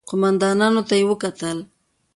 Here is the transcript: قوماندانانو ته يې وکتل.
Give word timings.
قوماندانانو 0.09 0.81
ته 0.87 0.93
يې 0.99 1.03
وکتل. 1.09 1.57